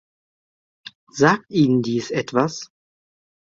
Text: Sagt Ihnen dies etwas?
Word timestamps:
Sagt 1.11 1.51
Ihnen 1.51 1.83
dies 1.83 2.09
etwas? 2.09 2.71